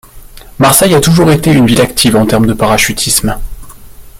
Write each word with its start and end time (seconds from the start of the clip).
Marseille 0.57 0.95
a 0.95 0.99
toujours 0.99 1.29
été 1.29 1.51
une 1.53 1.67
ville 1.67 1.79
active 1.79 2.15
en 2.15 2.25
termes 2.25 2.47
de 2.47 2.55
parachutisme. 2.55 3.39